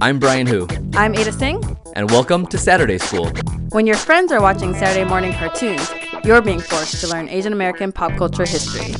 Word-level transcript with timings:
I'm 0.00 0.20
Brian 0.20 0.46
Hu, 0.46 0.68
I'm 0.94 1.16
Ada 1.16 1.32
Tseng. 1.32 1.58
and 1.96 2.08
welcome 2.12 2.46
to 2.46 2.56
Saturday 2.56 2.98
School. 2.98 3.28
When 3.70 3.86
your 3.86 3.96
friends 3.96 4.30
are 4.30 4.40
watching 4.40 4.72
Saturday 4.74 5.02
morning 5.02 5.32
cartoons, 5.32 5.90
you're 6.22 6.40
being 6.40 6.60
forced 6.60 7.00
to 7.00 7.08
learn 7.08 7.28
Asian 7.28 7.52
American 7.52 7.90
pop 7.90 8.16
culture 8.16 8.46
history. 8.46 8.94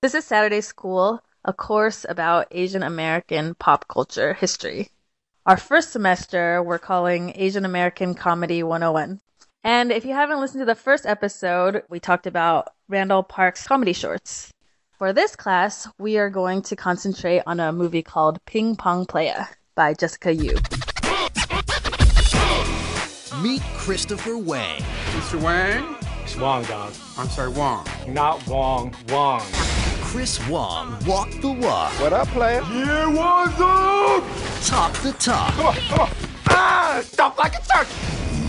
This 0.00 0.14
is 0.14 0.24
Saturday 0.24 0.62
School, 0.62 1.20
a 1.44 1.52
course 1.52 2.06
about 2.08 2.46
Asian 2.50 2.82
American 2.82 3.54
pop 3.56 3.88
culture 3.88 4.32
history. 4.32 4.88
Our 5.44 5.56
first 5.56 5.90
semester, 5.90 6.62
we're 6.62 6.78
calling 6.78 7.32
Asian 7.34 7.64
American 7.64 8.14
Comedy 8.14 8.62
101. 8.62 9.20
And 9.64 9.90
if 9.90 10.04
you 10.04 10.14
haven't 10.14 10.38
listened 10.38 10.60
to 10.60 10.66
the 10.66 10.76
first 10.76 11.04
episode, 11.04 11.82
we 11.88 11.98
talked 11.98 12.28
about 12.28 12.68
Randall 12.88 13.24
Park's 13.24 13.66
comedy 13.66 13.92
shorts. 13.92 14.52
For 14.92 15.12
this 15.12 15.34
class, 15.34 15.88
we 15.98 16.16
are 16.16 16.30
going 16.30 16.62
to 16.62 16.76
concentrate 16.76 17.42
on 17.44 17.58
a 17.58 17.72
movie 17.72 18.04
called 18.04 18.38
Ping 18.44 18.76
Pong 18.76 19.04
Playa 19.04 19.46
by 19.74 19.94
Jessica 19.94 20.32
Yu. 20.32 20.54
Meet 23.42 23.62
Christopher 23.74 24.38
Wang. 24.38 24.80
Mr. 25.10 25.42
Wang? 25.42 25.96
It's 26.22 26.36
Wong, 26.36 26.62
dog. 26.66 26.92
I'm 27.18 27.28
sorry, 27.28 27.50
Wong. 27.50 27.84
Not 28.06 28.46
Wong. 28.46 28.94
Wong. 29.08 29.42
Chris 30.12 30.46
Wong 30.48 30.94
walked 31.06 31.40
the 31.40 31.50
walk, 31.50 31.90
What 32.00 32.12
up, 32.12 32.28
player? 32.28 32.60
Yeah, 32.70 33.06
what's 33.06 33.58
up? 33.58 34.66
talked 34.66 35.02
the 35.02 35.12
talk, 35.12 35.54
Come 35.54 35.66
on, 35.66 35.74
come 35.74 36.00
on. 36.00 36.10
Ah, 36.48 37.00
stop 37.02 37.38
like 37.38 37.54
a 37.54 37.62
turkey. 37.62 37.90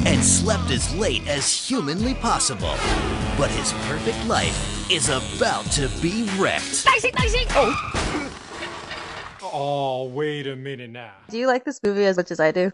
and 0.05 0.21
slept 0.23 0.69
as 0.71 0.93
late 0.95 1.25
as 1.27 1.49
humanly 1.67 2.15
possible. 2.15 2.75
But 3.37 3.49
his 3.51 3.71
perfect 3.87 4.25
life 4.27 4.91
is 4.91 5.07
about 5.07 5.63
to 5.71 5.87
be 6.01 6.29
wrecked. 6.37 6.85
Oh, 7.55 8.29
Oh, 9.41 10.03
wait 10.09 10.47
a 10.47 10.55
minute 10.57 10.89
now. 10.89 11.13
Do 11.29 11.37
you 11.37 11.47
like 11.47 11.63
this 11.63 11.79
movie 11.81 12.05
as 12.05 12.17
much 12.17 12.31
as 12.31 12.39
I 12.41 12.51
do? 12.51 12.71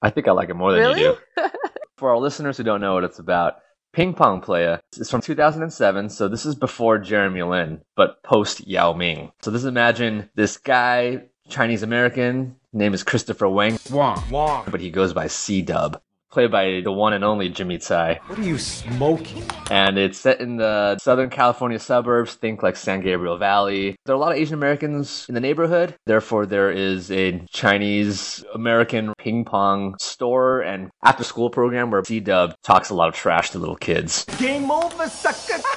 I 0.00 0.08
think 0.10 0.26
I 0.26 0.32
like 0.32 0.48
it 0.48 0.54
more 0.54 0.72
than 0.72 0.80
Really? 0.80 1.02
you 1.02 1.18
do. 1.36 1.48
For 1.98 2.08
our 2.10 2.18
listeners 2.18 2.56
who 2.56 2.62
don't 2.64 2.80
know 2.80 2.94
what 2.94 3.04
it's 3.04 3.18
about, 3.18 3.56
Ping 3.92 4.14
Pong 4.14 4.40
Playa 4.40 4.80
is 4.96 5.10
from 5.10 5.20
2007, 5.20 6.08
so 6.08 6.26
this 6.26 6.46
is 6.46 6.54
before 6.54 6.96
Jeremy 6.96 7.42
Lin, 7.42 7.82
but 7.94 8.22
post 8.22 8.66
Yao 8.66 8.94
Ming. 8.94 9.32
So 9.42 9.52
just 9.52 9.66
imagine 9.66 10.30
this 10.34 10.56
guy, 10.56 11.24
Chinese 11.50 11.82
American, 11.82 12.56
name 12.72 12.94
is 12.94 13.02
Christopher 13.02 13.50
Wang, 13.50 13.78
Wong. 13.90 14.22
Wong. 14.30 14.64
but 14.70 14.80
he 14.80 14.88
goes 14.90 15.12
by 15.12 15.26
C 15.26 15.60
Dub, 15.60 16.00
played 16.32 16.50
by 16.50 16.80
the 16.82 16.90
one 16.90 17.12
and 17.12 17.22
only 17.24 17.48
Jimmy 17.48 17.78
Tsai. 17.78 18.20
What 18.26 18.38
are 18.38 18.42
you 18.42 18.58
smoking? 18.58 19.44
And 19.70 19.98
it's 19.98 20.18
set 20.18 20.40
in 20.40 20.56
the 20.56 20.98
Southern 20.98 21.30
California 21.30 21.78
suburbs, 21.78 22.34
think 22.34 22.62
like 22.62 22.76
San 22.76 23.00
Gabriel 23.02 23.38
Valley. 23.38 23.96
There 24.04 24.14
are 24.14 24.16
a 24.16 24.20
lot 24.20 24.32
of 24.32 24.38
Asian 24.38 24.54
Americans 24.54 25.26
in 25.28 25.34
the 25.34 25.40
neighborhood. 25.40 25.94
Therefore, 26.06 26.46
there 26.46 26.70
is 26.70 27.10
a 27.10 27.40
Chinese 27.50 28.44
American 28.54 29.12
ping 29.18 29.44
pong 29.44 29.94
store 30.00 30.60
and 30.60 30.90
after 31.02 31.22
school 31.22 31.50
program 31.50 31.90
where 31.90 32.04
C 32.04 32.20
Dub 32.20 32.54
talks 32.62 32.90
a 32.90 32.94
lot 32.94 33.08
of 33.08 33.14
trash 33.14 33.50
to 33.50 33.58
little 33.58 33.76
kids. 33.76 34.24
Game 34.38 34.70
over, 34.70 35.08
sucker. 35.08 35.62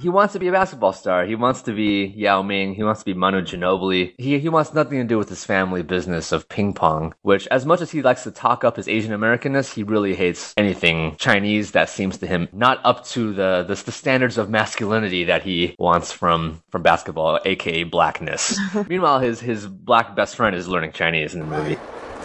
He 0.00 0.08
wants 0.08 0.32
to 0.34 0.38
be 0.38 0.46
a 0.46 0.52
basketball 0.52 0.92
star. 0.92 1.26
He 1.26 1.34
wants 1.34 1.62
to 1.62 1.72
be 1.72 2.04
Yao 2.16 2.40
Ming. 2.40 2.72
He 2.72 2.84
wants 2.84 3.00
to 3.00 3.04
be 3.04 3.14
Manu 3.14 3.42
Ginobili. 3.42 4.14
He, 4.16 4.38
he 4.38 4.48
wants 4.48 4.72
nothing 4.72 4.98
to 4.98 5.04
do 5.04 5.18
with 5.18 5.28
his 5.28 5.44
family 5.44 5.82
business 5.82 6.30
of 6.30 6.48
ping 6.48 6.72
pong, 6.72 7.16
which 7.22 7.48
as 7.48 7.66
much 7.66 7.80
as 7.80 7.90
he 7.90 8.00
likes 8.00 8.22
to 8.22 8.30
talk 8.30 8.62
up 8.62 8.76
his 8.76 8.86
Asian 8.86 9.10
Americanness, 9.10 9.74
he 9.74 9.82
really 9.82 9.97
really 9.98 10.14
hates 10.14 10.54
anything 10.56 11.16
Chinese 11.16 11.72
that 11.72 11.88
seems 11.88 12.18
to 12.18 12.26
him 12.26 12.48
not 12.52 12.80
up 12.84 13.04
to 13.04 13.32
the, 13.32 13.64
the, 13.66 13.74
the 13.74 13.92
standards 13.92 14.38
of 14.38 14.48
masculinity 14.48 15.24
that 15.24 15.42
he 15.42 15.74
wants 15.78 16.12
from 16.12 16.62
from 16.70 16.82
basketball, 16.82 17.40
aka 17.44 17.82
blackness. 17.82 18.58
Meanwhile, 18.88 19.20
his 19.20 19.40
his 19.40 19.66
black 19.66 20.14
best 20.14 20.36
friend 20.36 20.54
is 20.54 20.68
learning 20.68 20.92
Chinese 20.92 21.34
in 21.34 21.40
the 21.40 21.46
movie. 21.46 21.76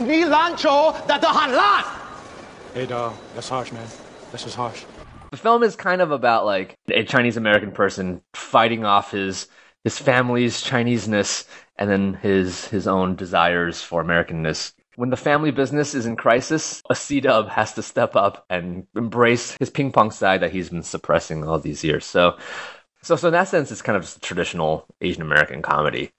Ni 0.02 0.24
lancho 0.24 0.94
da 1.08 1.20
han 1.20 1.50
hanlan. 1.50 2.00
Hey, 2.74 2.86
dog, 2.86 3.14
that's 3.34 3.50
harsh, 3.50 3.72
man. 3.72 3.88
This 4.32 4.46
is 4.46 4.56
harsh. 4.56 4.84
The 5.32 5.38
film 5.38 5.64
is 5.64 5.76
kind 5.76 6.02
of 6.02 6.12
about 6.12 6.46
like 6.46 6.78
a 6.90 7.04
Chinese 7.04 7.38
American 7.38 7.72
person 7.72 8.22
fighting 8.34 8.86
off 8.86 9.12
his 9.12 9.48
his 9.84 9.98
family's 9.98 10.62
Chineseness 10.62 11.46
and 11.78 11.90
then 11.90 12.14
his 12.16 12.68
his 12.68 12.88
own 12.88 13.16
desires 13.16 13.82
for 13.82 14.04
Americanness. 14.04 14.74
When 14.96 15.10
the 15.10 15.18
family 15.18 15.52
business 15.52 15.96
is 15.96 16.06
in 16.06 16.16
crisis, 16.16 16.82
a 16.90 16.96
C 16.96 17.20
Dub 17.20 17.50
has 17.50 17.74
to 17.74 17.82
step 17.82 18.16
up 18.16 18.46
and 18.50 18.86
embrace 18.96 19.58
his 19.60 19.70
ping 19.70 19.92
pong 19.92 20.12
side 20.12 20.42
that 20.42 20.52
he's 20.52 20.70
been 20.70 20.84
suppressing 20.84 21.48
all 21.48 21.60
these 21.60 21.84
years. 21.84 22.06
So, 22.06 22.38
so, 23.02 23.16
so 23.16 23.28
in 23.28 23.34
that 23.34 23.48
sense, 23.48 23.72
it's 23.72 23.82
kind 23.82 23.98
of 23.98 24.04
just 24.04 24.22
traditional 24.22 24.86
Asian 25.02 25.22
American 25.24 25.62
comedy. 25.62 26.12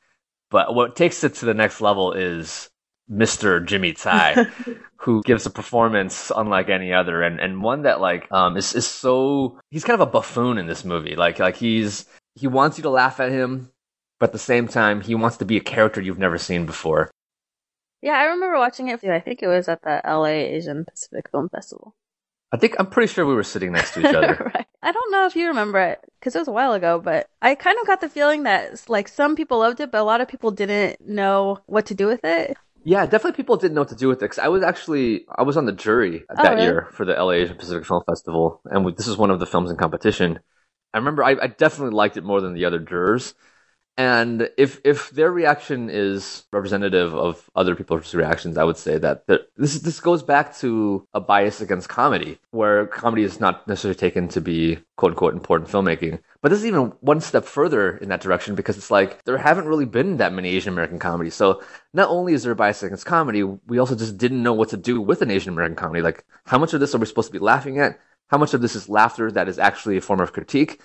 But 0.50 0.74
what 0.74 0.96
takes 0.96 1.22
it 1.24 1.34
to 1.36 1.46
the 1.46 1.54
next 1.54 1.80
level 1.80 2.12
is 2.12 2.68
Mr. 3.10 3.64
Jimmy 3.64 3.92
Tsai, 3.92 4.46
who 4.96 5.22
gives 5.22 5.46
a 5.46 5.50
performance 5.50 6.32
unlike 6.34 6.68
any 6.68 6.92
other, 6.92 7.22
and, 7.22 7.38
and 7.40 7.62
one 7.62 7.82
that 7.82 8.00
like 8.00 8.30
um 8.32 8.56
is, 8.56 8.74
is 8.74 8.86
so 8.86 9.58
he's 9.70 9.84
kind 9.84 10.00
of 10.00 10.08
a 10.08 10.10
buffoon 10.10 10.58
in 10.58 10.66
this 10.66 10.84
movie. 10.84 11.14
Like 11.16 11.38
like 11.38 11.56
he's 11.56 12.06
he 12.34 12.46
wants 12.48 12.78
you 12.78 12.82
to 12.82 12.90
laugh 12.90 13.20
at 13.20 13.30
him, 13.30 13.70
but 14.18 14.30
at 14.30 14.32
the 14.32 14.38
same 14.38 14.66
time 14.68 15.00
he 15.00 15.14
wants 15.14 15.36
to 15.38 15.44
be 15.44 15.56
a 15.56 15.60
character 15.60 16.00
you've 16.00 16.18
never 16.18 16.38
seen 16.38 16.66
before. 16.66 17.10
Yeah, 18.04 18.18
I 18.18 18.24
remember 18.24 18.58
watching 18.58 18.88
it. 18.88 19.02
I 19.02 19.18
think 19.20 19.42
it 19.42 19.48
was 19.48 19.66
at 19.66 19.80
the 19.82 20.02
LA 20.04 20.26
Asian 20.52 20.84
Pacific 20.84 21.30
Film 21.30 21.48
Festival. 21.48 21.94
I 22.52 22.58
think 22.58 22.76
I'm 22.78 22.86
pretty 22.86 23.10
sure 23.10 23.24
we 23.24 23.34
were 23.34 23.42
sitting 23.42 23.72
next 23.72 23.94
to 23.94 24.00
each 24.00 24.14
other. 24.14 24.50
right. 24.54 24.66
I 24.82 24.92
don't 24.92 25.10
know 25.10 25.26
if 25.26 25.34
you 25.34 25.48
remember 25.48 25.78
it 25.80 26.00
because 26.20 26.36
it 26.36 26.38
was 26.38 26.48
a 26.48 26.52
while 26.52 26.74
ago, 26.74 27.00
but 27.02 27.26
I 27.40 27.54
kind 27.54 27.78
of 27.80 27.86
got 27.86 28.02
the 28.02 28.10
feeling 28.10 28.42
that 28.42 28.88
like 28.88 29.08
some 29.08 29.34
people 29.36 29.58
loved 29.58 29.80
it, 29.80 29.90
but 29.90 30.02
a 30.02 30.04
lot 30.04 30.20
of 30.20 30.28
people 30.28 30.50
didn't 30.50 31.00
know 31.00 31.60
what 31.66 31.86
to 31.86 31.94
do 31.94 32.06
with 32.06 32.24
it. 32.24 32.56
Yeah, 32.84 33.06
definitely 33.06 33.36
people 33.38 33.56
didn't 33.56 33.74
know 33.74 33.80
what 33.80 33.88
to 33.88 33.94
do 33.96 34.08
with 34.08 34.22
it. 34.22 34.28
'cause 34.28 34.38
I 34.38 34.48
was 34.48 34.62
actually 34.62 35.24
I 35.34 35.42
was 35.42 35.56
on 35.56 35.64
the 35.64 35.72
jury 35.72 36.24
Oh, 36.36 36.42
that 36.42 36.56
really? 36.56 36.62
year 36.64 36.88
for 36.92 37.06
the 37.06 37.16
LA 37.18 37.32
Asian 37.36 37.56
Pacific 37.56 37.86
Film 37.86 38.02
Festival, 38.06 38.60
and 38.66 38.84
we, 38.84 38.92
this 38.92 39.08
is 39.08 39.16
one 39.16 39.30
of 39.30 39.40
the 39.40 39.46
films 39.46 39.70
in 39.70 39.78
competition. 39.78 40.38
I 40.92 40.98
remember 40.98 41.24
I, 41.24 41.36
I 41.40 41.46
definitely 41.46 41.94
liked 41.94 42.18
it 42.18 42.24
more 42.24 42.42
than 42.42 42.52
the 42.52 42.66
other 42.66 42.78
jurors, 42.78 43.34
and 43.96 44.50
if 44.56 44.80
if 44.84 45.10
their 45.10 45.30
reaction 45.30 45.88
is 45.88 46.44
representative 46.52 47.14
of 47.14 47.48
other 47.54 47.76
people's 47.76 48.12
reactions, 48.12 48.58
I 48.58 48.64
would 48.64 48.76
say 48.76 48.98
that 48.98 49.24
this 49.56 49.78
this 49.78 50.00
goes 50.00 50.22
back 50.22 50.56
to 50.58 51.06
a 51.14 51.20
bias 51.20 51.60
against 51.60 51.88
comedy, 51.88 52.38
where 52.50 52.86
comedy 52.86 53.22
is 53.22 53.38
not 53.38 53.68
necessarily 53.68 53.96
taken 53.96 54.26
to 54.28 54.40
be 54.40 54.78
quote 54.96 55.12
unquote 55.12 55.34
important 55.34 55.70
filmmaking. 55.70 56.18
But 56.42 56.48
this 56.48 56.58
is 56.58 56.66
even 56.66 56.92
one 57.00 57.20
step 57.20 57.44
further 57.44 57.96
in 57.98 58.08
that 58.08 58.20
direction 58.20 58.56
because 58.56 58.76
it's 58.76 58.90
like 58.90 59.22
there 59.24 59.38
haven't 59.38 59.68
really 59.68 59.86
been 59.86 60.16
that 60.16 60.32
many 60.32 60.48
Asian 60.48 60.72
American 60.72 60.98
comedies. 60.98 61.36
So 61.36 61.62
not 61.92 62.08
only 62.08 62.32
is 62.34 62.42
there 62.42 62.52
a 62.52 62.56
bias 62.56 62.82
against 62.82 63.06
comedy, 63.06 63.44
we 63.44 63.78
also 63.78 63.94
just 63.94 64.18
didn't 64.18 64.42
know 64.42 64.54
what 64.54 64.70
to 64.70 64.76
do 64.76 65.00
with 65.00 65.22
an 65.22 65.30
Asian 65.30 65.52
American 65.52 65.76
comedy. 65.76 66.02
Like 66.02 66.24
how 66.46 66.58
much 66.58 66.74
of 66.74 66.80
this 66.80 66.96
are 66.96 66.98
we 66.98 67.06
supposed 67.06 67.28
to 67.28 67.32
be 67.32 67.38
laughing 67.38 67.78
at? 67.78 68.00
How 68.28 68.38
much 68.38 68.54
of 68.54 68.60
this 68.60 68.74
is 68.74 68.88
laughter 68.88 69.30
that 69.30 69.48
is 69.48 69.58
actually 69.60 69.96
a 69.96 70.00
form 70.00 70.18
of 70.18 70.32
critique? 70.32 70.80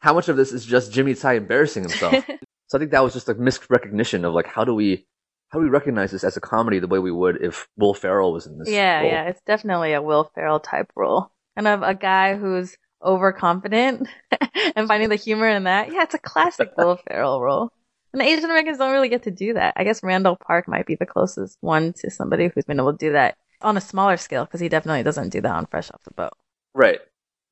How 0.00 0.14
much 0.14 0.28
of 0.28 0.36
this 0.36 0.52
is 0.52 0.64
just 0.64 0.92
Jimmy 0.92 1.14
Tsai 1.14 1.34
embarrassing 1.34 1.82
himself? 1.82 2.24
so 2.66 2.78
I 2.78 2.78
think 2.78 2.92
that 2.92 3.02
was 3.02 3.12
just 3.12 3.28
a 3.28 3.34
misrecognition 3.34 4.24
of 4.24 4.34
like 4.34 4.46
how 4.46 4.64
do 4.64 4.74
we 4.74 5.06
how 5.48 5.58
do 5.58 5.64
we 5.64 5.70
recognize 5.70 6.10
this 6.10 6.24
as 6.24 6.36
a 6.36 6.40
comedy 6.40 6.78
the 6.78 6.86
way 6.86 6.98
we 6.98 7.10
would 7.10 7.42
if 7.42 7.66
Will 7.76 7.94
Ferrell 7.94 8.32
was 8.32 8.46
in 8.46 8.58
this? 8.58 8.68
Yeah, 8.68 9.00
role? 9.00 9.10
yeah, 9.10 9.24
it's 9.24 9.40
definitely 9.46 9.92
a 9.94 10.02
Will 10.02 10.30
Ferrell 10.34 10.60
type 10.60 10.90
role. 10.94 11.30
Kind 11.56 11.68
of 11.68 11.82
a 11.82 11.94
guy 11.94 12.36
who's 12.36 12.76
overconfident 13.02 14.08
and 14.76 14.88
finding 14.88 15.08
the 15.08 15.16
humor 15.16 15.48
in 15.48 15.64
that. 15.64 15.92
Yeah, 15.92 16.02
it's 16.02 16.14
a 16.14 16.18
classic 16.18 16.70
Will 16.78 16.98
Ferrell 17.08 17.40
role. 17.40 17.70
And 18.12 18.20
the 18.20 18.26
Asian 18.26 18.44
Americans 18.44 18.78
don't 18.78 18.92
really 18.92 19.08
get 19.08 19.24
to 19.24 19.30
do 19.30 19.54
that. 19.54 19.74
I 19.76 19.84
guess 19.84 20.02
Randall 20.02 20.36
Park 20.36 20.66
might 20.66 20.86
be 20.86 20.94
the 20.94 21.06
closest 21.06 21.58
one 21.60 21.92
to 21.94 22.10
somebody 22.10 22.48
who's 22.48 22.64
been 22.64 22.80
able 22.80 22.92
to 22.92 22.98
do 22.98 23.12
that 23.12 23.36
on 23.60 23.76
a 23.76 23.80
smaller 23.80 24.16
scale 24.16 24.44
because 24.44 24.60
he 24.60 24.68
definitely 24.68 25.02
doesn't 25.02 25.30
do 25.30 25.40
that 25.42 25.54
on 25.54 25.66
Fresh 25.66 25.90
Off 25.90 26.02
the 26.04 26.14
Boat. 26.14 26.32
Right. 26.74 27.00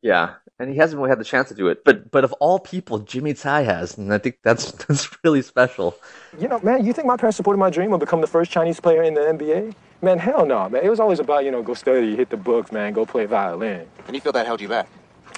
Yeah, 0.02 0.34
and 0.58 0.70
he 0.70 0.76
hasn't 0.76 0.98
really 0.98 1.10
had 1.10 1.18
the 1.18 1.24
chance 1.24 1.48
to 1.48 1.54
do 1.54 1.68
it. 1.68 1.84
But 1.84 2.10
but 2.10 2.24
of 2.24 2.32
all 2.34 2.58
people, 2.58 3.00
Jimmy 3.00 3.34
Tsai 3.34 3.62
has, 3.62 3.98
and 3.98 4.12
I 4.12 4.18
think 4.18 4.38
that's 4.42 4.72
that's 4.86 5.08
really 5.24 5.42
special. 5.42 5.96
You 6.38 6.48
know, 6.48 6.60
man, 6.60 6.84
you 6.84 6.92
think 6.92 7.06
my 7.06 7.16
parents 7.16 7.36
supported 7.36 7.58
my 7.58 7.70
dream 7.70 7.92
of 7.92 8.00
becoming 8.00 8.20
the 8.22 8.26
first 8.26 8.50
Chinese 8.50 8.80
player 8.80 9.02
in 9.02 9.14
the 9.14 9.20
NBA? 9.20 9.74
Man, 10.02 10.18
hell 10.18 10.44
no, 10.44 10.68
man. 10.68 10.84
It 10.84 10.90
was 10.90 11.00
always 11.00 11.20
about, 11.20 11.44
you 11.44 11.50
know, 11.50 11.62
go 11.62 11.72
study, 11.72 12.14
hit 12.14 12.28
the 12.28 12.36
books, 12.36 12.70
man, 12.70 12.92
go 12.92 13.06
play 13.06 13.24
violin. 13.24 13.86
And 14.06 14.14
you 14.14 14.20
feel 14.20 14.32
that 14.32 14.44
held 14.44 14.60
you 14.60 14.68
back? 14.68 14.88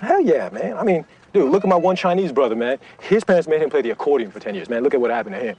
Hell 0.02 0.20
yeah, 0.20 0.48
man. 0.50 0.76
I 0.76 0.82
mean, 0.82 1.04
dude, 1.32 1.50
look 1.50 1.64
at 1.64 1.68
my 1.68 1.76
one 1.76 1.94
Chinese 1.94 2.32
brother, 2.32 2.56
man. 2.56 2.78
His 3.00 3.22
parents 3.22 3.46
made 3.46 3.62
him 3.62 3.70
play 3.70 3.82
the 3.82 3.90
accordion 3.90 4.30
for 4.32 4.40
10 4.40 4.56
years, 4.56 4.68
man. 4.68 4.82
Look 4.82 4.94
at 4.94 5.00
what 5.00 5.10
happened 5.10 5.36
to 5.36 5.40
him. 5.40 5.56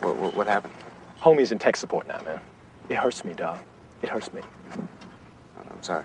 What, 0.00 0.16
what, 0.16 0.34
what 0.34 0.46
happened? 0.48 0.74
Homie's 1.20 1.52
in 1.52 1.58
tech 1.58 1.76
support 1.76 2.08
now, 2.08 2.20
man. 2.24 2.40
It 2.88 2.96
hurts 2.96 3.24
me, 3.24 3.34
dog. 3.34 3.58
It 4.02 4.08
hurts 4.08 4.32
me. 4.32 4.42
I'm 5.56 5.82
sorry. 5.82 6.04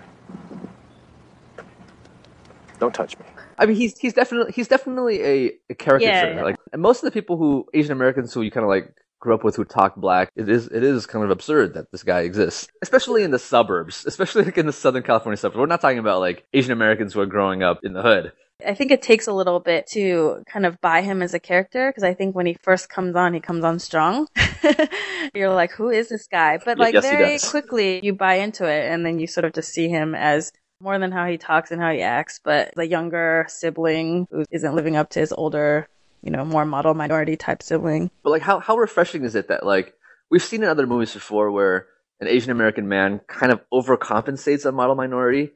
Don't 2.78 2.94
touch 2.94 3.18
me. 3.18 3.24
I 3.58 3.66
mean, 3.66 3.76
he's 3.76 3.98
he's 3.98 4.12
definitely 4.12 4.52
he's 4.52 4.68
definitely 4.68 5.22
a, 5.22 5.52
a 5.70 5.74
caricature. 5.74 6.10
Yeah, 6.10 6.34
yeah. 6.36 6.42
Like 6.42 6.56
and 6.72 6.82
most 6.82 7.02
of 7.02 7.04
the 7.04 7.18
people 7.18 7.36
who 7.36 7.66
Asian 7.72 7.92
Americans 7.92 8.32
who 8.32 8.42
you 8.42 8.50
kind 8.50 8.64
of 8.64 8.70
like 8.70 8.94
grew 9.20 9.34
up 9.34 9.44
with 9.44 9.56
who 9.56 9.64
talk 9.64 9.96
black, 9.96 10.30
it 10.36 10.48
is 10.48 10.66
it 10.66 10.82
is 10.82 11.06
kind 11.06 11.24
of 11.24 11.30
absurd 11.30 11.74
that 11.74 11.90
this 11.92 12.02
guy 12.02 12.20
exists, 12.20 12.68
especially 12.82 13.22
in 13.22 13.30
the 13.30 13.38
suburbs, 13.38 14.04
especially 14.06 14.44
like 14.44 14.58
in 14.58 14.66
the 14.66 14.72
Southern 14.72 15.02
California 15.02 15.36
suburbs. 15.36 15.58
We're 15.58 15.66
not 15.66 15.80
talking 15.80 15.98
about 15.98 16.20
like 16.20 16.44
Asian 16.52 16.72
Americans 16.72 17.14
who 17.14 17.20
are 17.20 17.26
growing 17.26 17.62
up 17.62 17.80
in 17.82 17.92
the 17.92 18.02
hood. 18.02 18.32
I 18.64 18.74
think 18.74 18.92
it 18.92 19.02
takes 19.02 19.26
a 19.26 19.32
little 19.32 19.58
bit 19.60 19.86
to 19.88 20.42
kind 20.46 20.64
of 20.64 20.80
buy 20.80 21.02
him 21.02 21.22
as 21.22 21.34
a 21.34 21.40
character 21.40 21.90
because 21.90 22.04
I 22.04 22.14
think 22.14 22.36
when 22.36 22.46
he 22.46 22.56
first 22.62 22.88
comes 22.88 23.16
on, 23.16 23.34
he 23.34 23.40
comes 23.40 23.64
on 23.64 23.78
strong. 23.78 24.28
You're 25.34 25.52
like, 25.52 25.72
who 25.72 25.90
is 25.90 26.08
this 26.08 26.28
guy? 26.28 26.58
But 26.64 26.78
like 26.78 26.94
Yes, 26.94 27.04
very 27.04 27.38
quickly, 27.38 28.00
you 28.02 28.14
buy 28.14 28.34
into 28.36 28.64
it, 28.64 28.90
and 28.90 29.04
then 29.04 29.18
you 29.18 29.26
sort 29.26 29.44
of 29.44 29.52
just 29.54 29.72
see 29.72 29.88
him 29.88 30.14
as 30.14 30.52
more 30.80 30.98
than 30.98 31.12
how 31.12 31.26
he 31.26 31.38
talks 31.38 31.70
and 31.70 31.80
how 31.80 31.92
he 31.92 32.00
acts, 32.02 32.40
but 32.42 32.72
the 32.74 32.86
younger 32.86 33.46
sibling 33.48 34.26
who 34.30 34.44
isn't 34.50 34.74
living 34.74 34.96
up 34.96 35.10
to 35.10 35.20
his 35.20 35.32
older, 35.32 35.88
you 36.22 36.30
know, 36.30 36.44
more 36.44 36.64
model 36.64 36.94
minority 36.94 37.36
type 37.36 37.62
sibling. 37.62 38.10
But 38.22 38.30
like, 38.30 38.42
how 38.42 38.58
how 38.60 38.76
refreshing 38.76 39.24
is 39.24 39.34
it 39.34 39.48
that 39.48 39.64
like 39.64 39.94
we've 40.30 40.42
seen 40.42 40.62
in 40.62 40.68
other 40.68 40.86
movies 40.86 41.14
before 41.14 41.50
where 41.50 41.86
an 42.20 42.28
Asian 42.28 42.50
American 42.50 42.88
man 42.88 43.20
kind 43.26 43.52
of 43.52 43.60
overcompensates 43.72 44.64
a 44.64 44.72
model 44.72 44.94
minority 44.94 45.50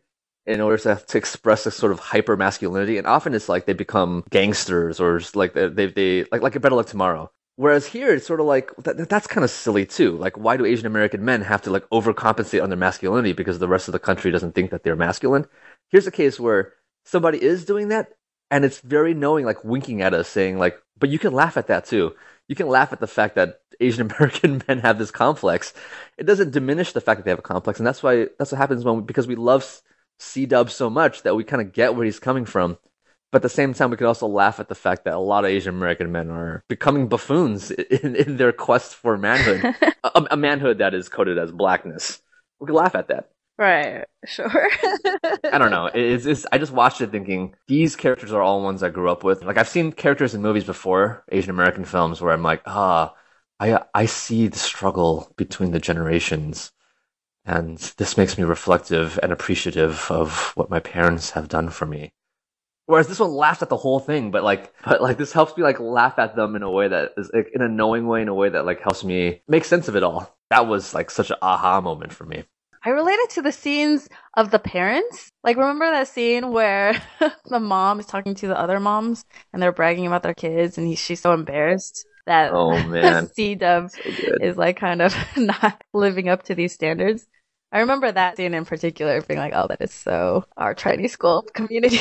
in 0.46 0.60
order 0.60 0.78
to 0.78 1.02
to 1.06 1.18
express 1.18 1.66
a 1.66 1.70
sort 1.70 1.92
of 1.92 1.98
hyper 1.98 2.36
masculinity, 2.36 2.96
and 2.96 3.06
often 3.06 3.34
it's 3.34 3.48
like 3.48 3.66
they 3.66 3.74
become 3.74 4.24
gangsters 4.30 4.98
or 4.98 5.20
like 5.34 5.52
they 5.52 5.68
they, 5.68 5.86
they 5.86 6.24
like 6.32 6.42
like 6.42 6.56
a 6.56 6.60
Better 6.60 6.74
Luck 6.74 6.86
Tomorrow. 6.86 7.30
Whereas 7.58 7.86
here 7.86 8.14
it's 8.14 8.24
sort 8.24 8.38
of 8.38 8.46
like 8.46 8.70
that, 8.84 9.08
that's 9.08 9.26
kind 9.26 9.42
of 9.44 9.50
silly 9.50 9.84
too. 9.84 10.16
Like, 10.16 10.38
why 10.38 10.56
do 10.56 10.64
Asian 10.64 10.86
American 10.86 11.24
men 11.24 11.40
have 11.42 11.60
to 11.62 11.70
like 11.70 11.82
overcompensate 11.90 12.62
on 12.62 12.70
their 12.70 12.78
masculinity 12.78 13.32
because 13.32 13.58
the 13.58 13.66
rest 13.66 13.88
of 13.88 13.92
the 13.92 13.98
country 13.98 14.30
doesn't 14.30 14.54
think 14.54 14.70
that 14.70 14.84
they're 14.84 14.94
masculine? 14.94 15.44
Here's 15.90 16.06
a 16.06 16.12
case 16.12 16.38
where 16.38 16.74
somebody 17.04 17.42
is 17.42 17.64
doing 17.64 17.88
that, 17.88 18.10
and 18.48 18.64
it's 18.64 18.78
very 18.78 19.12
knowing, 19.12 19.44
like 19.44 19.64
winking 19.64 20.02
at 20.02 20.14
us, 20.14 20.28
saying 20.28 20.58
like, 20.58 20.80
"But 21.00 21.08
you 21.08 21.18
can 21.18 21.32
laugh 21.32 21.56
at 21.56 21.66
that 21.66 21.84
too. 21.84 22.14
You 22.46 22.54
can 22.54 22.68
laugh 22.68 22.92
at 22.92 23.00
the 23.00 23.08
fact 23.08 23.34
that 23.34 23.60
Asian 23.80 24.02
American 24.02 24.62
men 24.68 24.78
have 24.78 24.98
this 24.98 25.10
complex. 25.10 25.74
It 26.16 26.26
doesn't 26.26 26.52
diminish 26.52 26.92
the 26.92 27.00
fact 27.00 27.18
that 27.18 27.24
they 27.24 27.32
have 27.32 27.40
a 27.40 27.42
complex, 27.42 27.80
and 27.80 27.86
that's 27.88 28.04
why 28.04 28.28
that's 28.38 28.52
what 28.52 28.58
happens 28.58 28.84
when 28.84 29.00
because 29.00 29.26
we 29.26 29.34
love 29.34 29.82
C 30.20 30.46
Dub 30.46 30.70
so 30.70 30.88
much 30.88 31.22
that 31.24 31.34
we 31.34 31.42
kind 31.42 31.60
of 31.60 31.72
get 31.72 31.96
where 31.96 32.04
he's 32.04 32.20
coming 32.20 32.44
from." 32.44 32.78
But 33.30 33.38
at 33.38 33.42
the 33.42 33.48
same 33.50 33.74
time, 33.74 33.90
we 33.90 33.96
could 33.96 34.06
also 34.06 34.26
laugh 34.26 34.58
at 34.58 34.68
the 34.68 34.74
fact 34.74 35.04
that 35.04 35.14
a 35.14 35.18
lot 35.18 35.44
of 35.44 35.50
Asian 35.50 35.74
American 35.74 36.10
men 36.12 36.30
are 36.30 36.64
becoming 36.68 37.08
buffoons 37.08 37.70
in, 38.02 38.16
in 38.16 38.36
their 38.36 38.52
quest 38.52 38.94
for 38.94 39.18
manhood, 39.18 39.74
a, 40.04 40.26
a 40.30 40.36
manhood 40.36 40.78
that 40.78 40.94
is 40.94 41.08
coded 41.08 41.38
as 41.38 41.52
blackness. 41.52 42.22
We 42.60 42.66
could 42.66 42.76
laugh 42.76 42.94
at 42.94 43.08
that. 43.08 43.30
Right. 43.58 44.04
Sure. 44.24 44.70
I 45.52 45.58
don't 45.58 45.72
know. 45.72 45.86
It's, 45.86 46.26
it's, 46.26 46.46
I 46.52 46.58
just 46.58 46.72
watched 46.72 47.00
it 47.00 47.10
thinking 47.10 47.54
these 47.66 47.96
characters 47.96 48.32
are 48.32 48.40
all 48.42 48.62
ones 48.62 48.82
I 48.82 48.88
grew 48.90 49.10
up 49.10 49.24
with. 49.24 49.42
Like 49.44 49.58
I've 49.58 49.68
seen 49.68 49.92
characters 49.92 50.34
in 50.34 50.42
movies 50.42 50.64
before, 50.64 51.24
Asian 51.32 51.50
American 51.50 51.84
films, 51.84 52.20
where 52.20 52.32
I'm 52.32 52.42
like, 52.42 52.62
ah, 52.66 53.14
I 53.60 53.82
I 53.94 54.06
see 54.06 54.46
the 54.48 54.58
struggle 54.58 55.32
between 55.36 55.72
the 55.72 55.80
generations, 55.80 56.70
and 57.44 57.78
this 57.98 58.16
makes 58.16 58.38
me 58.38 58.44
reflective 58.44 59.18
and 59.22 59.32
appreciative 59.32 60.10
of 60.10 60.52
what 60.56 60.70
my 60.70 60.80
parents 60.80 61.30
have 61.32 61.48
done 61.48 61.70
for 61.70 61.86
me. 61.86 62.12
Whereas 62.88 63.06
this 63.06 63.20
one 63.20 63.32
laughs 63.32 63.60
at 63.60 63.68
the 63.68 63.76
whole 63.76 64.00
thing, 64.00 64.30
but 64.30 64.42
like, 64.42 64.72
but 64.84 65.02
like 65.02 65.18
this 65.18 65.32
helps 65.32 65.54
me 65.56 65.62
like 65.62 65.78
laugh 65.78 66.18
at 66.18 66.34
them 66.34 66.56
in 66.56 66.62
a 66.62 66.70
way 66.70 66.88
that 66.88 67.12
is 67.18 67.30
like, 67.34 67.50
in 67.54 67.60
a 67.60 67.68
knowing 67.68 68.06
way, 68.06 68.22
in 68.22 68.28
a 68.28 68.34
way 68.34 68.48
that 68.48 68.64
like 68.64 68.80
helps 68.80 69.04
me 69.04 69.42
make 69.46 69.66
sense 69.66 69.88
of 69.88 69.96
it 69.96 70.02
all. 70.02 70.34
That 70.48 70.66
was 70.66 70.94
like 70.94 71.10
such 71.10 71.30
an 71.30 71.36
aha 71.42 71.82
moment 71.82 72.14
for 72.14 72.24
me. 72.24 72.44
I 72.82 72.90
related 72.90 73.28
to 73.30 73.42
the 73.42 73.52
scenes 73.52 74.08
of 74.34 74.50
the 74.50 74.58
parents. 74.58 75.30
Like, 75.44 75.58
remember 75.58 75.90
that 75.90 76.08
scene 76.08 76.50
where 76.50 76.94
the 77.44 77.60
mom 77.60 78.00
is 78.00 78.06
talking 78.06 78.34
to 78.36 78.48
the 78.48 78.58
other 78.58 78.80
moms 78.80 79.24
and 79.52 79.62
they're 79.62 79.72
bragging 79.72 80.06
about 80.06 80.22
their 80.22 80.32
kids, 80.32 80.78
and 80.78 80.86
he, 80.86 80.94
she's 80.94 81.20
so 81.20 81.34
embarrassed 81.34 82.06
that 82.24 82.52
Oh 82.54 82.82
man, 82.88 83.26
C 83.26 83.54
Dub 83.54 83.90
so 83.90 84.00
is 84.40 84.56
like 84.56 84.78
kind 84.78 85.02
of 85.02 85.14
not 85.36 85.82
living 85.92 86.30
up 86.30 86.44
to 86.44 86.54
these 86.54 86.72
standards. 86.72 87.26
I 87.70 87.80
remember 87.80 88.10
that 88.10 88.38
scene 88.38 88.54
in 88.54 88.64
particular 88.64 89.20
being 89.20 89.40
like, 89.40 89.52
oh, 89.54 89.66
that 89.68 89.82
is 89.82 89.92
so 89.92 90.46
our 90.56 90.72
Chinese 90.74 91.12
school 91.12 91.42
community. 91.52 92.00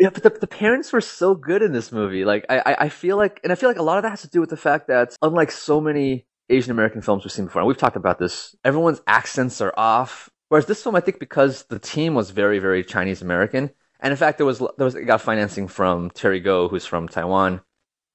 Yeah, 0.00 0.08
but 0.08 0.22
the, 0.22 0.30
the 0.30 0.46
parents 0.46 0.94
were 0.94 1.02
so 1.02 1.34
good 1.34 1.60
in 1.60 1.72
this 1.72 1.92
movie. 1.92 2.24
Like, 2.24 2.46
I, 2.48 2.74
I, 2.78 2.88
feel 2.88 3.18
like, 3.18 3.38
and 3.44 3.52
I 3.52 3.54
feel 3.54 3.68
like 3.68 3.78
a 3.78 3.82
lot 3.82 3.98
of 3.98 4.02
that 4.04 4.08
has 4.08 4.22
to 4.22 4.30
do 4.30 4.40
with 4.40 4.48
the 4.48 4.56
fact 4.56 4.88
that, 4.88 5.14
unlike 5.20 5.50
so 5.50 5.78
many 5.78 6.24
Asian 6.48 6.70
American 6.70 7.02
films 7.02 7.22
we've 7.22 7.30
seen 7.30 7.44
before, 7.44 7.60
and 7.60 7.68
we've 7.68 7.76
talked 7.76 7.96
about 7.96 8.18
this, 8.18 8.56
everyone's 8.64 9.02
accents 9.06 9.60
are 9.60 9.74
off. 9.76 10.30
Whereas 10.48 10.64
this 10.64 10.82
film, 10.82 10.96
I 10.96 11.00
think, 11.00 11.18
because 11.18 11.64
the 11.64 11.78
team 11.78 12.14
was 12.14 12.30
very, 12.30 12.58
very 12.58 12.82
Chinese 12.82 13.20
American, 13.20 13.70
and 14.00 14.10
in 14.10 14.16
fact, 14.16 14.38
there 14.38 14.46
was 14.46 14.58
there 14.58 14.86
was 14.86 14.94
it 14.94 15.04
got 15.04 15.20
financing 15.20 15.68
from 15.68 16.10
Terry 16.10 16.40
Gou, 16.40 16.68
who's 16.68 16.86
from 16.86 17.06
Taiwan. 17.06 17.60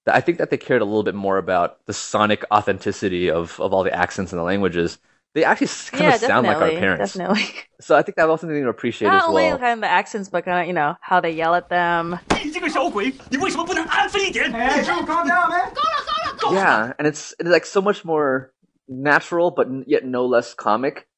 I 0.08 0.22
think 0.22 0.40
that 0.40 0.50
they 0.50 0.58
cared 0.58 0.82
a 0.82 0.86
little 0.86 1.04
bit 1.04 1.16
more 1.16 1.38
about 1.38 1.86
the 1.86 1.94
sonic 1.94 2.44
authenticity 2.52 3.30
of, 3.30 3.60
of 3.60 3.74
all 3.74 3.84
the 3.84 3.96
accents 3.96 4.32
and 4.32 4.40
the 4.40 4.44
languages. 4.44 4.98
They 5.36 5.44
actually 5.44 5.68
kind 5.92 6.04
yeah, 6.04 6.16
of 6.16 6.22
sound 6.22 6.48
like 6.48 6.58
our 6.58 6.70
parents. 6.70 7.14
Definitely. 7.14 7.46
So 7.82 7.94
I 7.94 8.04
think 8.04 8.16
that 8.16 8.30
was 8.30 8.40
something 8.40 8.64
to 8.64 8.70
appreciate 8.70 9.10
Not 9.10 9.16
as 9.16 9.22
well. 9.24 9.34
Not 9.34 9.44
only 9.44 9.60
kind 9.60 9.74
of 9.74 9.82
the 9.82 9.88
accents, 9.88 10.30
but 10.30 10.46
kind 10.46 10.62
of, 10.62 10.68
you 10.68 10.72
know, 10.72 10.96
how 11.02 11.20
they 11.20 11.32
yell 11.32 11.54
at 11.56 11.68
them. 11.68 12.18
Calm 15.06 15.28
down. 15.28 16.54
Yeah, 16.54 16.94
and 16.98 17.06
it's, 17.06 17.36
it's 17.38 17.50
like 17.50 17.66
so 17.66 17.82
much 17.82 18.06
more 18.06 18.54
natural, 18.88 19.52
but 19.52 19.68
yet 19.86 20.06
no 20.06 20.26
less 20.26 20.54
comic 20.54 21.10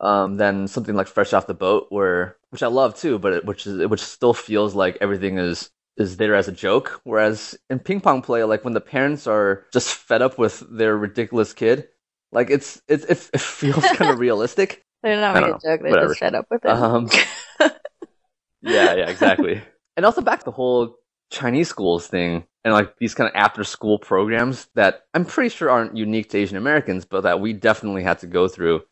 um, 0.00 0.38
than 0.38 0.66
something 0.66 0.94
like 0.94 1.06
Fresh 1.06 1.34
Off 1.34 1.46
the 1.46 1.52
Boat, 1.52 1.88
where 1.90 2.36
which 2.48 2.62
I 2.62 2.68
love 2.68 2.96
too, 2.96 3.18
but 3.18 3.34
it, 3.34 3.44
which 3.44 3.66
is 3.66 3.86
which 3.86 4.02
still 4.02 4.32
feels 4.32 4.74
like 4.74 4.96
everything 5.02 5.38
is 5.38 5.70
is 5.98 6.16
there 6.16 6.34
as 6.34 6.48
a 6.48 6.52
joke. 6.52 7.02
Whereas 7.04 7.58
in 7.68 7.80
ping 7.80 8.00
pong 8.00 8.22
play, 8.22 8.42
like 8.44 8.64
when 8.64 8.74
the 8.74 8.80
parents 8.80 9.26
are 9.26 9.66
just 9.74 9.94
fed 9.94 10.22
up 10.22 10.38
with 10.38 10.64
their 10.70 10.96
ridiculous 10.96 11.52
kid, 11.52 11.88
like 12.32 12.50
it's 12.50 12.80
it's 12.88 13.04
it, 13.04 13.30
it 13.34 13.40
feels 13.40 13.90
kind 13.92 14.10
of 14.10 14.18
realistic. 14.18 14.84
They're 15.02 15.20
not 15.20 15.34
making 15.34 15.50
a 15.50 15.58
joke. 15.58 15.82
They're 15.82 15.90
Whatever. 15.90 16.08
just 16.08 16.18
fed 16.18 16.34
up 16.34 16.46
with 16.50 16.64
it. 16.64 16.70
Um, 16.70 17.08
yeah, 18.62 18.94
yeah, 18.94 19.08
exactly. 19.10 19.62
and 19.96 20.06
also 20.06 20.20
back 20.20 20.40
to 20.40 20.44
the 20.44 20.50
whole 20.50 20.96
Chinese 21.30 21.68
schools 21.68 22.06
thing 22.06 22.44
and 22.64 22.72
like 22.74 22.96
these 22.98 23.14
kind 23.14 23.28
of 23.28 23.36
after 23.36 23.64
school 23.64 23.98
programs 23.98 24.68
that 24.74 25.02
I'm 25.14 25.24
pretty 25.24 25.50
sure 25.50 25.70
aren't 25.70 25.96
unique 25.96 26.30
to 26.30 26.38
Asian 26.38 26.56
Americans, 26.56 27.04
but 27.04 27.22
that 27.22 27.40
we 27.40 27.52
definitely 27.52 28.02
had 28.02 28.18
to 28.20 28.26
go 28.26 28.48
through. 28.48 28.82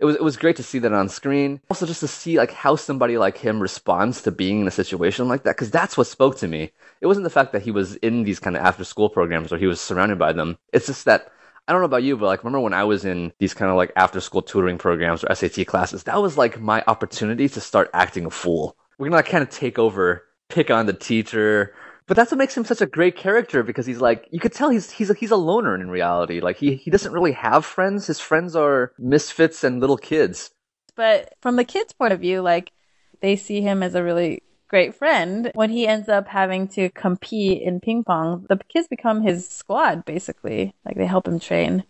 It 0.00 0.04
was 0.06 0.16
it 0.16 0.22
was 0.22 0.36
great 0.36 0.56
to 0.56 0.62
see 0.62 0.80
that 0.80 0.92
on 0.92 1.08
screen. 1.08 1.60
Also, 1.70 1.86
just 1.86 2.00
to 2.00 2.08
see 2.08 2.36
like 2.38 2.52
how 2.52 2.76
somebody 2.76 3.16
like 3.18 3.38
him 3.38 3.60
responds 3.60 4.22
to 4.22 4.32
being 4.32 4.60
in 4.62 4.66
a 4.68 4.70
situation 4.72 5.28
like 5.28 5.44
that, 5.44 5.56
because 5.56 5.70
that's 5.70 5.96
what 5.96 6.06
spoke 6.08 6.36
to 6.38 6.48
me. 6.48 6.72
It 7.00 7.06
wasn't 7.06 7.24
the 7.24 7.30
fact 7.30 7.52
that 7.52 7.62
he 7.62 7.70
was 7.70 7.96
in 7.96 8.24
these 8.24 8.40
kind 8.40 8.56
of 8.56 8.62
after 8.64 8.84
school 8.84 9.08
programs 9.08 9.52
or 9.52 9.58
he 9.58 9.66
was 9.66 9.80
surrounded 9.80 10.18
by 10.18 10.32
them. 10.32 10.58
It's 10.72 10.86
just 10.86 11.04
that 11.06 11.30
I 11.66 11.72
don't 11.72 11.80
know 11.80 11.86
about 11.86 12.02
you, 12.02 12.16
but 12.16 12.26
like 12.26 12.44
remember 12.44 12.60
when 12.60 12.74
I 12.74 12.84
was 12.84 13.04
in 13.04 13.32
these 13.38 13.54
kind 13.54 13.70
of 13.70 13.76
like 13.76 13.92
after 13.96 14.20
school 14.20 14.42
tutoring 14.42 14.78
programs 14.78 15.24
or 15.24 15.34
SAT 15.34 15.66
classes, 15.66 16.04
that 16.04 16.20
was 16.20 16.36
like 16.36 16.60
my 16.60 16.84
opportunity 16.86 17.48
to 17.48 17.60
start 17.60 17.90
acting 17.94 18.26
a 18.26 18.30
fool. 18.30 18.76
We're 18.98 19.06
gonna 19.06 19.16
like, 19.16 19.28
kind 19.28 19.42
of 19.42 19.50
take 19.50 19.78
over, 19.78 20.24
pick 20.48 20.70
on 20.70 20.86
the 20.86 20.92
teacher. 20.92 21.74
But 22.06 22.18
that's 22.18 22.30
what 22.30 22.38
makes 22.38 22.54
him 22.54 22.66
such 22.66 22.82
a 22.82 22.86
great 22.86 23.16
character 23.16 23.62
because 23.62 23.86
he's 23.86 24.00
like 24.00 24.28
you 24.30 24.40
could 24.40 24.52
tell 24.52 24.68
he's 24.68 24.90
he's 24.90 25.08
a, 25.08 25.14
he's 25.14 25.30
a 25.30 25.36
loner 25.36 25.74
in 25.74 25.90
reality. 25.90 26.40
Like 26.40 26.58
he 26.58 26.74
he 26.76 26.90
doesn't 26.90 27.12
really 27.12 27.32
have 27.32 27.64
friends. 27.64 28.06
His 28.06 28.20
friends 28.20 28.54
are 28.54 28.92
misfits 28.98 29.64
and 29.64 29.80
little 29.80 29.96
kids. 29.96 30.50
But 30.96 31.32
from 31.40 31.56
the 31.56 31.64
kids' 31.64 31.94
point 31.94 32.12
of 32.12 32.20
view, 32.20 32.42
like 32.42 32.72
they 33.20 33.36
see 33.36 33.62
him 33.62 33.82
as 33.82 33.94
a 33.94 34.04
really 34.04 34.42
great 34.74 34.96
friend. 34.96 35.52
When 35.54 35.70
he 35.70 35.86
ends 35.86 36.08
up 36.08 36.26
having 36.26 36.66
to 36.70 36.90
compete 36.90 37.62
in 37.62 37.78
ping 37.78 38.02
pong, 38.02 38.44
the 38.48 38.58
kids 38.68 38.88
become 38.88 39.22
his 39.22 39.48
squad 39.48 40.04
basically. 40.04 40.74
Like 40.84 40.96
they 40.96 41.06
help 41.06 41.28
him 41.28 41.38
train. 41.38 41.84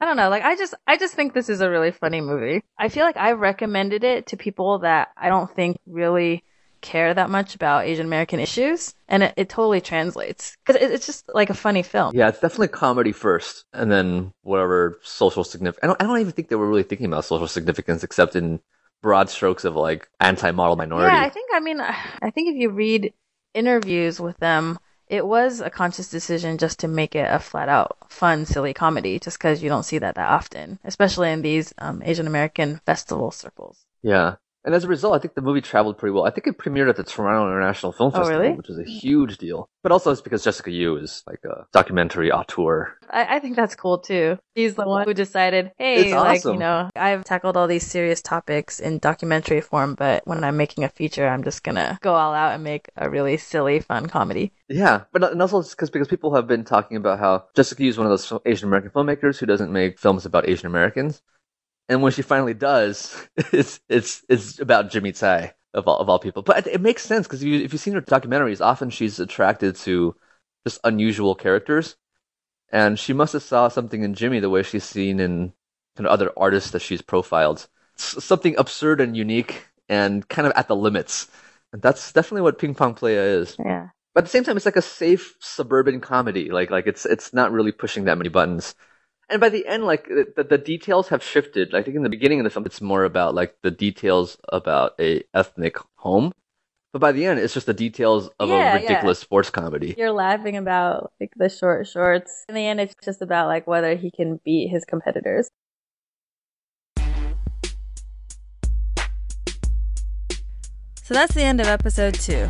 I 0.00 0.06
don't 0.06 0.16
know. 0.16 0.30
Like 0.30 0.42
I 0.42 0.56
just 0.56 0.72
I 0.86 0.96
just 0.96 1.14
think 1.14 1.34
this 1.34 1.50
is 1.50 1.60
a 1.60 1.68
really 1.68 1.90
funny 1.90 2.22
movie. 2.22 2.62
I 2.78 2.88
feel 2.88 3.04
like 3.04 3.18
I 3.18 3.32
recommended 3.32 4.02
it 4.02 4.28
to 4.28 4.38
people 4.38 4.78
that 4.78 5.10
I 5.14 5.28
don't 5.28 5.54
think 5.54 5.76
really 5.86 6.42
care 6.80 7.12
that 7.12 7.28
much 7.28 7.54
about 7.54 7.84
Asian 7.84 8.06
American 8.06 8.40
issues, 8.40 8.94
and 9.08 9.22
it, 9.24 9.34
it 9.36 9.48
totally 9.50 9.82
translates 9.82 10.56
because 10.64 10.80
it, 10.80 10.90
it's 10.90 11.04
just 11.04 11.28
like 11.34 11.50
a 11.50 11.54
funny 11.54 11.82
film. 11.82 12.16
Yeah, 12.16 12.28
it's 12.28 12.40
definitely 12.40 12.68
comedy 12.68 13.12
first, 13.12 13.66
and 13.74 13.92
then 13.92 14.32
whatever 14.40 14.98
social 15.02 15.44
significance. 15.44 15.84
I 15.84 15.86
don't 15.86 16.00
I 16.00 16.06
don't 16.06 16.18
even 16.18 16.32
think 16.32 16.48
they 16.48 16.56
were 16.56 16.68
really 16.68 16.82
thinking 16.82 17.06
about 17.06 17.26
social 17.26 17.46
significance 17.46 18.02
except 18.02 18.36
in 18.36 18.58
broad 19.02 19.28
strokes 19.28 19.64
of 19.64 19.76
like 19.76 20.08
anti-model 20.20 20.76
minority. 20.76 21.14
Yeah, 21.14 21.22
I 21.22 21.28
think 21.28 21.50
I 21.52 21.60
mean 21.60 21.80
I 21.80 22.30
think 22.30 22.48
if 22.48 22.56
you 22.56 22.70
read 22.70 23.12
interviews 23.54 24.20
with 24.20 24.38
them, 24.38 24.78
it 25.08 25.26
was 25.26 25.60
a 25.60 25.68
conscious 25.68 26.08
decision 26.08 26.56
just 26.56 26.78
to 26.80 26.88
make 26.88 27.14
it 27.14 27.28
a 27.30 27.38
flat 27.38 27.68
out 27.68 27.98
fun, 28.08 28.46
silly 28.46 28.72
comedy, 28.72 29.18
just 29.18 29.38
because 29.38 29.62
you 29.62 29.68
don't 29.68 29.82
see 29.82 29.98
that 29.98 30.14
that 30.14 30.30
often, 30.30 30.78
especially 30.84 31.30
in 31.30 31.42
these 31.42 31.74
um, 31.78 32.02
Asian 32.04 32.26
American 32.26 32.80
festival 32.86 33.30
circles. 33.30 33.84
Yeah. 34.02 34.36
And 34.64 34.74
as 34.74 34.84
a 34.84 34.88
result, 34.88 35.14
I 35.14 35.18
think 35.18 35.34
the 35.34 35.42
movie 35.42 35.60
traveled 35.60 35.98
pretty 35.98 36.12
well. 36.12 36.24
I 36.24 36.30
think 36.30 36.46
it 36.46 36.56
premiered 36.56 36.88
at 36.88 36.96
the 36.96 37.02
Toronto 37.02 37.48
International 37.48 37.90
Film 37.90 38.12
Oh, 38.14 38.18
Festival, 38.18 38.40
really? 38.40 38.54
which 38.54 38.68
was 38.68 38.78
a 38.78 38.84
huge 38.84 39.38
deal. 39.38 39.68
But 39.82 39.90
also 39.90 40.12
it's 40.12 40.20
because 40.20 40.44
Jessica 40.44 40.70
Yu 40.70 40.96
is 40.98 41.24
like 41.26 41.40
a 41.44 41.66
documentary 41.72 42.30
auteur. 42.30 42.96
I, 43.10 43.36
I 43.36 43.38
think 43.40 43.56
that's 43.56 43.74
cool 43.74 43.98
too. 43.98 44.38
He's 44.54 44.74
the 44.76 44.86
one 44.86 45.04
who 45.04 45.14
decided, 45.14 45.72
hey, 45.78 46.14
like, 46.14 46.44
you 46.44 46.56
know, 46.56 46.90
I've 46.94 47.24
tackled 47.24 47.56
all 47.56 47.66
these 47.66 47.86
serious 47.86 48.22
topics 48.22 48.78
in 48.78 48.98
documentary 48.98 49.60
form, 49.60 49.94
but 49.96 50.22
when 50.26 50.44
I'm 50.44 50.56
making 50.56 50.84
a 50.84 50.88
feature, 50.88 51.26
I'm 51.26 51.42
just 51.42 51.64
gonna 51.64 51.98
go 52.00 52.14
all 52.14 52.32
out 52.34 52.54
and 52.54 52.62
make 52.62 52.88
a 52.96 53.10
really 53.10 53.38
silly, 53.38 53.80
fun 53.80 54.06
comedy. 54.06 54.52
Yeah, 54.68 55.02
but 55.12 55.24
and 55.24 55.42
also 55.42 55.62
because 55.62 55.90
because 55.90 56.08
people 56.08 56.34
have 56.36 56.46
been 56.46 56.64
talking 56.64 56.96
about 56.96 57.18
how 57.18 57.46
Jessica 57.56 57.82
Yu 57.82 57.88
is 57.90 57.98
one 57.98 58.06
of 58.06 58.10
those 58.10 58.40
Asian 58.46 58.68
American 58.68 58.90
filmmakers 58.92 59.38
who 59.38 59.46
doesn't 59.46 59.72
make 59.72 59.98
films 59.98 60.24
about 60.24 60.48
Asian 60.48 60.66
Americans, 60.66 61.20
and 61.92 62.02
when 62.02 62.12
she 62.12 62.22
finally 62.22 62.54
does, 62.54 63.16
it's 63.52 63.80
it's 63.88 64.24
it's 64.28 64.58
about 64.60 64.90
Jimmy 64.90 65.12
Tsai 65.12 65.54
of 65.74 65.88
all 65.88 65.98
of 65.98 66.08
all 66.08 66.18
people. 66.18 66.42
But 66.42 66.66
it 66.66 66.80
makes 66.80 67.02
sense 67.04 67.26
because 67.26 67.42
if 67.42 67.48
you 67.48 67.60
if 67.60 67.72
you've 67.72 67.82
seen 67.82 67.94
her 67.94 68.02
documentaries, 68.02 68.60
often 68.64 68.90
she's 68.90 69.20
attracted 69.20 69.76
to 69.78 70.16
just 70.66 70.80
unusual 70.84 71.34
characters, 71.34 71.96
and 72.70 72.98
she 72.98 73.12
must 73.12 73.32
have 73.34 73.42
saw 73.42 73.68
something 73.68 74.02
in 74.02 74.14
Jimmy 74.14 74.40
the 74.40 74.50
way 74.50 74.62
she's 74.62 74.84
seen 74.84 75.20
in 75.20 75.52
kind 75.96 76.06
of 76.06 76.12
other 76.12 76.32
artists 76.36 76.70
that 76.72 76.82
she's 76.82 77.02
profiled, 77.02 77.68
S- 77.98 78.24
something 78.24 78.56
absurd 78.58 79.00
and 79.00 79.16
unique 79.16 79.66
and 79.88 80.26
kind 80.28 80.46
of 80.46 80.52
at 80.56 80.68
the 80.68 80.76
limits. 80.76 81.28
And 81.72 81.82
that's 81.82 82.12
definitely 82.12 82.42
what 82.42 82.58
Ping 82.58 82.74
Pong 82.74 82.94
Playa 82.94 83.20
is 83.40 83.58
Yeah. 83.58 83.90
but 84.14 84.20
at 84.22 84.24
the 84.26 84.30
same 84.30 84.44
time 84.44 84.56
it's 84.56 84.66
like 84.66 84.76
a 84.76 84.82
safe 84.82 85.36
suburban 85.40 86.00
comedy 86.00 86.50
like 86.50 86.70
like 86.70 86.86
it's 86.86 87.06
it's 87.06 87.32
not 87.32 87.52
really 87.52 87.72
pushing 87.72 88.04
that 88.04 88.18
many 88.18 88.28
buttons 88.28 88.74
and 89.32 89.40
by 89.40 89.48
the 89.48 89.66
end 89.66 89.84
like 89.84 90.06
the, 90.06 90.46
the 90.48 90.58
details 90.58 91.08
have 91.08 91.22
shifted 91.22 91.74
i 91.74 91.82
think 91.82 91.96
in 91.96 92.02
the 92.02 92.08
beginning 92.08 92.38
of 92.38 92.44
the 92.44 92.50
film 92.50 92.66
it's 92.66 92.80
more 92.80 93.04
about 93.04 93.34
like 93.34 93.56
the 93.62 93.70
details 93.70 94.36
about 94.50 94.92
a 95.00 95.22
ethnic 95.34 95.76
home 95.96 96.32
but 96.92 96.98
by 96.98 97.10
the 97.10 97.24
end 97.24 97.40
it's 97.40 97.54
just 97.54 97.66
the 97.66 97.74
details 97.74 98.28
of 98.38 98.50
Yeah, 98.50 98.76
a 98.76 98.80
ridiculous 98.80 99.18
sports 99.18 99.48
comedy 99.50 99.94
You're 99.96 100.12
laughing 100.12 100.56
about 100.56 101.12
like 101.18 101.32
the 101.36 101.48
short 101.48 101.88
shorts. 101.88 102.44
In 102.48 102.54
the 102.54 102.66
end, 102.66 102.80
it's 102.80 102.94
just 103.02 103.22
about 103.22 103.46
like 103.48 103.66
whether 103.66 103.94
he 103.94 104.10
can 104.10 104.40
beat 104.44 104.68
his 104.68 104.84
competitors. 104.84 105.48
So 111.02 111.14
that's 111.14 111.34
the 111.34 111.42
end 111.42 111.60
of 111.60 111.66
episode 111.66 112.14
two. 112.14 112.48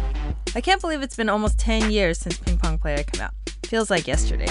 I 0.54 0.60
can't 0.60 0.80
believe 0.80 1.02
it's 1.02 1.16
been 1.16 1.28
almost 1.28 1.58
10 1.58 1.90
years 1.90 2.18
since 2.18 2.36
Ping 2.38 2.58
Pong 2.58 2.78
Playa 2.78 3.04
came 3.04 3.20
out. 3.20 3.32
Feels 3.64 3.90
like 3.90 4.06
yesterday. 4.06 4.48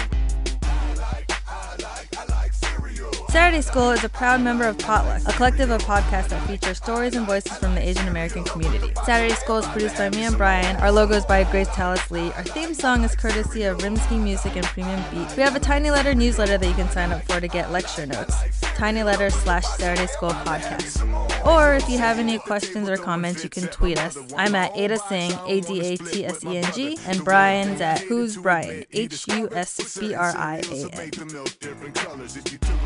Saturday 3.32 3.62
School 3.62 3.92
is 3.92 4.04
a 4.04 4.10
proud 4.10 4.42
member 4.42 4.68
of 4.68 4.78
Potluck, 4.78 5.26
a 5.26 5.32
collective 5.32 5.70
of 5.70 5.82
podcasts 5.84 6.28
that 6.28 6.46
feature 6.50 6.74
stories 6.74 7.16
and 7.16 7.26
voices 7.26 7.58
from 7.58 7.76
the 7.76 7.82
Asian 7.82 8.10
American 8.10 8.44
community. 8.44 8.92
Saturday 9.06 9.34
School 9.36 9.60
is 9.60 9.66
produced 9.68 9.96
by 9.96 10.10
me 10.10 10.24
and 10.24 10.36
Brian. 10.36 10.76
Our 10.82 10.92
logo 10.92 11.14
is 11.14 11.26
by 11.26 11.46
Grace 11.46 11.70
Tallis 11.70 12.12
Lee. 12.12 12.34
Our 12.34 12.44
theme 12.44 12.74
song 12.74 13.06
is 13.06 13.16
courtesy 13.16 13.64
of 13.64 13.78
Rimsky 13.78 14.22
Music 14.22 14.58
and 14.58 14.66
Premium 14.66 15.02
Beat. 15.12 15.34
We 15.38 15.44
have 15.44 15.56
a 15.56 15.62
Tiny 15.62 15.92
Letter 15.92 16.14
newsletter 16.14 16.58
that 16.58 16.68
you 16.68 16.74
can 16.74 16.90
sign 16.90 17.14
up 17.14 17.24
for 17.24 17.40
to 17.40 17.48
get 17.48 17.72
lecture 17.72 18.06
notes. 18.06 18.36
Tiny 18.82 19.04
Letter 19.04 19.30
slash 19.30 19.64
Saturday 19.78 20.08
School 20.08 20.32
podcast. 20.32 21.46
Or 21.46 21.76
if 21.76 21.88
you 21.88 22.00
have 22.00 22.18
any 22.18 22.40
questions 22.40 22.90
or 22.90 22.98
comments, 22.98 23.44
you 23.44 23.50
can 23.52 23.68
tweet 23.68 24.00
us. 24.00 24.18
I'm 24.36 24.56
at 24.56 24.76
Ada 24.76 24.98
Tseng, 24.98 25.38
A 25.48 25.62
D 25.62 25.82
A 25.82 25.98
T 25.98 26.26
S 26.26 26.44
E 26.44 26.58
N 26.58 26.74
G, 26.74 26.98
and 27.06 27.24
Brian's 27.24 27.80
at 27.80 28.00
Who's 28.00 28.38
Brian, 28.38 28.84
H 28.92 29.28
U 29.28 29.48
S 29.54 30.00
B 30.00 30.16
R 30.16 30.34
I 30.36 30.64
A 30.72 30.90
N. 31.00 31.12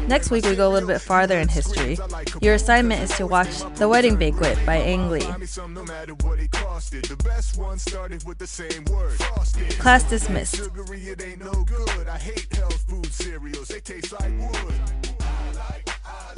Next 0.09 0.31
week, 0.31 0.43
we 0.43 0.53
go 0.57 0.67
a 0.69 0.73
little 0.73 0.89
bit 0.89 0.99
farther 0.99 1.39
in 1.39 1.47
history. 1.47 1.97
Your 2.41 2.55
assignment 2.55 3.01
is 3.01 3.15
to 3.15 3.25
watch 3.25 3.63
The 3.75 3.87
Wedding 3.87 4.17
Banquet 4.17 4.59
by 4.65 4.75
Ang 4.75 5.09
Lee. 5.09 5.21
Class 9.79 10.03
dismissed. 10.09 10.59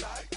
Like, 0.02 0.37